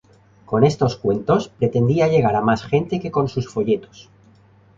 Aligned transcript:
Con 0.47 0.63
estos 0.63 0.97
cuentos 0.97 1.49
pretendía 1.49 2.07
llegar 2.07 2.35
a 2.35 2.41
más 2.41 2.63
gente 2.63 2.99
que 2.99 3.11
con 3.11 3.29
sus 3.29 3.47
folletos. 3.47 4.09